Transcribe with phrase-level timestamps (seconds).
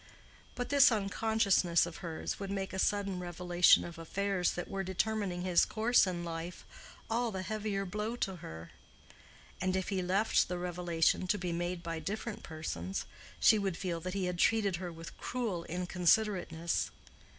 [0.55, 5.43] But this unconsciousness of hers would make a sudden revelation of affairs that were determining
[5.43, 6.65] his course in life
[7.07, 8.71] all the heavier blow to her;
[9.61, 13.05] and if he left the revelation to be made by different persons,
[13.39, 16.89] she would feel that he had treated her with cruel inconsiderateness.